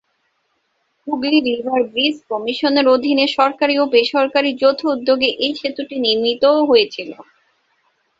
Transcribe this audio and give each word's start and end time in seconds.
Hooghly 1.07 1.39
River 1.47 1.81
Bridge 1.91 2.15
কমিশনের 2.31 2.85
অধীনে 2.95 3.25
সরকারি 3.37 3.75
ও 3.77 3.93
বেসরকারি 3.93 4.51
যৌথ 4.61 4.79
উদ্যোগে 4.93 5.29
এই 5.45 5.53
সেতুটি 5.61 5.95
নির্মিত 6.05 6.43
হয়েছিল। 6.69 7.09